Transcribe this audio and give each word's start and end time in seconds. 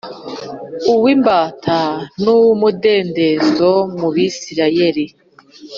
uw’imbata 0.93 1.79
n’uw’umudendezo 2.21 3.71
mu 3.99 4.07
Bisirayeli 4.15 5.05